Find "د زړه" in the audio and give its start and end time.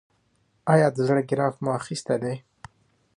0.95-1.21